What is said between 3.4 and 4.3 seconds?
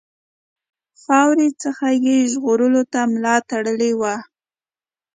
تړلې وه.